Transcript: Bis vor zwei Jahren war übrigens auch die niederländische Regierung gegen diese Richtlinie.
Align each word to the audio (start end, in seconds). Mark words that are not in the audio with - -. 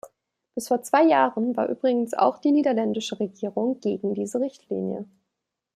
Bis 0.55 0.69
vor 0.69 0.81
zwei 0.81 1.03
Jahren 1.05 1.55
war 1.55 1.67
übrigens 1.69 2.15
auch 2.15 2.39
die 2.39 2.51
niederländische 2.51 3.19
Regierung 3.19 3.79
gegen 3.81 4.15
diese 4.15 4.39
Richtlinie. 4.39 5.05